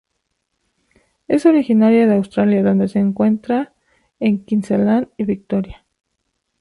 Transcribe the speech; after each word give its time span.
Es 1.27 1.45
originaria 1.45 2.07
de 2.07 2.15
Australia 2.15 2.63
donde 2.63 2.87
se 2.87 2.97
encuentra 2.97 3.75
en 4.19 4.43
Queensland 4.43 5.09
y 5.15 5.25
Victoria. 5.25 5.85